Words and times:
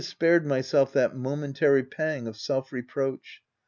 215 0.03 0.17
spared 0.17 0.47
myself 0.47 0.91
that 0.93 1.15
momentary 1.15 1.83
pang 1.83 2.25
of 2.25 2.35
self 2.35 2.73
reproach. 2.73 3.43